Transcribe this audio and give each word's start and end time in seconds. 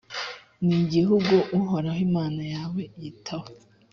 ni 0.65 0.75
igihugu 0.83 1.35
uhoraho 1.59 1.99
imana 2.07 2.41
yawe 2.53 2.81
yitaho, 2.99 3.49